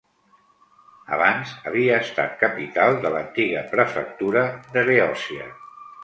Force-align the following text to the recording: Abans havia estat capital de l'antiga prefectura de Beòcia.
Abans 1.17 1.51
havia 1.71 1.99
estat 2.05 2.33
capital 2.43 2.97
de 3.03 3.11
l'antiga 3.15 3.61
prefectura 3.73 4.43
de 4.77 4.85
Beòcia. 4.89 5.51